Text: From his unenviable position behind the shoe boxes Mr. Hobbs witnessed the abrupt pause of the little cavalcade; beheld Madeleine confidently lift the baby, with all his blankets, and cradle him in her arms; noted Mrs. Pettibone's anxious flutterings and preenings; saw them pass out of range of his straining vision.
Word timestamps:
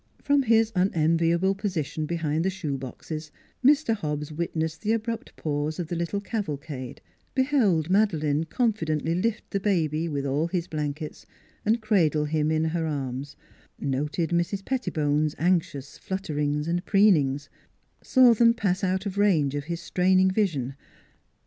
From 0.23 0.41
his 0.41 0.71
unenviable 0.75 1.53
position 1.53 2.07
behind 2.07 2.43
the 2.43 2.49
shoe 2.49 2.75
boxes 2.75 3.31
Mr. 3.63 3.93
Hobbs 3.93 4.31
witnessed 4.31 4.81
the 4.81 4.93
abrupt 4.93 5.35
pause 5.35 5.77
of 5.77 5.89
the 5.89 5.95
little 5.95 6.19
cavalcade; 6.19 7.01
beheld 7.35 7.87
Madeleine 7.91 8.45
confidently 8.45 9.13
lift 9.13 9.47
the 9.51 9.59
baby, 9.59 10.09
with 10.09 10.25
all 10.25 10.47
his 10.47 10.67
blankets, 10.67 11.27
and 11.63 11.81
cradle 11.83 12.25
him 12.25 12.49
in 12.49 12.63
her 12.63 12.87
arms; 12.87 13.35
noted 13.79 14.31
Mrs. 14.31 14.65
Pettibone's 14.65 15.35
anxious 15.37 15.99
flutterings 15.99 16.67
and 16.67 16.83
preenings; 16.83 17.47
saw 18.01 18.33
them 18.33 18.55
pass 18.55 18.83
out 18.83 19.05
of 19.05 19.19
range 19.19 19.53
of 19.53 19.65
his 19.65 19.81
straining 19.81 20.31
vision. 20.31 20.73